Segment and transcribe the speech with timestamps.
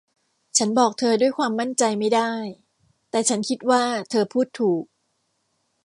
[0.57, 2.33] ฉันบอกเธอด้วยความมั่นใจไม่ได้
[3.09, 4.83] แต่ฉันคิดว่าเธอพูดถูก